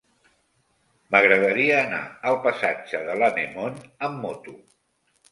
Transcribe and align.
M'agradaria 1.15 1.75
anar 1.81 1.99
al 2.29 2.37
passatge 2.45 3.01
de 3.09 3.17
l'Anemone 3.19 3.85
amb 4.09 4.19
moto. 4.23 4.55